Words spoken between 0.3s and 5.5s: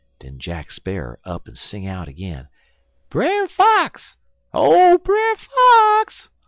Jack Sparrer up'n sing out agin: "'Brer Fox! Oh, Brer